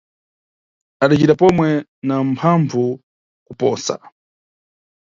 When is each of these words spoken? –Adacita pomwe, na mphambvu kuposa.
–Adacita 1.03 1.33
pomwe, 1.41 1.69
na 2.07 2.15
mphambvu 2.29 2.83
kuposa. 3.45 3.95